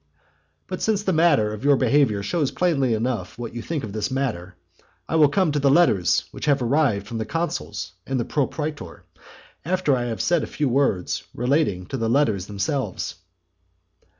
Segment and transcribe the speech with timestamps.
[0.65, 4.09] But since the manner of your behaviour shows plainly enough what you think of this
[4.09, 4.55] matter,
[5.07, 9.03] I will come to the letters which have arrived from the consuls and the propraetor,
[9.63, 13.17] after I have said a few words relating to the letters themselves.